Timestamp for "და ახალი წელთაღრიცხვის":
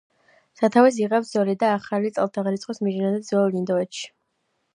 1.65-2.83